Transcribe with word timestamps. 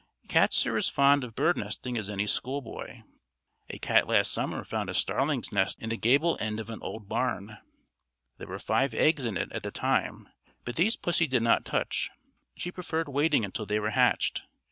Cats 0.27 0.65
are 0.65 0.77
as 0.77 0.89
fond 0.89 1.23
of 1.23 1.35
bird 1.35 1.57
nesting 1.57 1.95
as 1.95 2.09
any 2.09 2.25
school 2.25 2.59
boy. 2.59 3.03
A 3.69 3.77
cat 3.77 4.07
last 4.07 4.31
summer 4.31 4.63
found 4.63 4.89
a 4.89 4.95
starling's 4.95 5.51
nest 5.51 5.79
in 5.79 5.89
the 5.89 5.95
gable 5.95 6.37
end 6.39 6.59
of 6.59 6.71
an 6.71 6.81
old 6.81 7.07
barn. 7.07 7.59
There 8.39 8.47
were 8.47 8.57
five 8.57 8.95
eggs 8.95 9.25
in 9.25 9.37
it 9.37 9.51
at 9.51 9.61
the 9.61 9.69
time, 9.69 10.27
but 10.65 10.75
these 10.75 10.95
pussy 10.95 11.27
did 11.27 11.43
not 11.43 11.65
touch, 11.65 12.09
she 12.55 12.71
preferred 12.71 13.09
waiting 13.09 13.45
until 13.45 13.67
they 13.67 13.79
were 13.79 13.91
hatched. 13.91 14.41